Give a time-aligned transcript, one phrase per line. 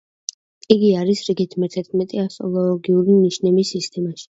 [0.75, 4.29] იგი არის რიგით მეთერთმეტე ასტროლოგიური ნიშნების სისტემაში.